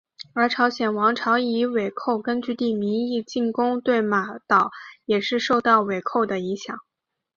[0.33, 4.71] 而朝鲜王朝以倭寇根据地名义进攻对马岛
[5.05, 6.79] 也是受到倭寇的影响。